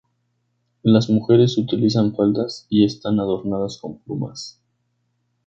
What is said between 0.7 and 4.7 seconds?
Las mujeres utilizan faldas y están adornadas con plumas.